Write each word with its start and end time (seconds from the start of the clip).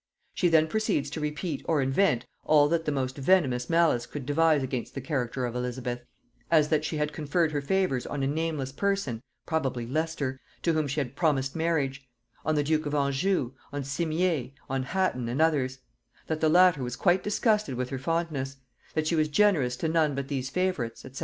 She 0.33 0.47
then 0.47 0.65
proceeds 0.67 1.11
to 1.11 1.19
repeat 1.19 1.63
or 1.65 1.79
invent 1.79 2.25
all 2.43 2.67
that 2.69 2.85
the 2.85 2.91
most 2.91 3.17
venomous 3.19 3.69
malice 3.69 4.07
could 4.07 4.25
devise 4.25 4.63
against 4.63 4.95
the 4.95 4.99
character 4.99 5.45
of 5.45 5.55
Elizabeth: 5.55 6.01
as, 6.49 6.69
that 6.69 6.83
she 6.83 6.97
had 6.97 7.13
conferred 7.13 7.51
her 7.51 7.61
favors 7.61 8.07
on 8.07 8.23
a 8.23 8.27
nameless 8.27 8.71
person 8.71 9.21
(probably 9.45 9.85
Leicester) 9.85 10.41
to 10.63 10.73
whom 10.73 10.87
she 10.87 10.99
had 10.99 11.15
promised 11.15 11.55
marriage; 11.55 12.01
on 12.43 12.55
the 12.55 12.63
duke 12.63 12.87
of 12.87 12.95
Anjou, 12.95 13.53
on 13.71 13.83
Simier, 13.83 14.51
on 14.67 14.81
Hatton 14.81 15.29
and 15.29 15.39
others; 15.39 15.77
that 16.25 16.41
the 16.41 16.49
latter 16.49 16.81
was 16.81 16.95
quite 16.95 17.21
disgusted 17.21 17.75
with 17.75 17.91
her 17.91 17.99
fondness; 17.99 18.55
that 18.95 19.05
she 19.05 19.13
was 19.15 19.27
generous 19.27 19.75
to 19.77 19.87
none 19.87 20.15
but 20.15 20.29
these 20.29 20.49
favorites, 20.49 21.03
&c. 21.03 21.11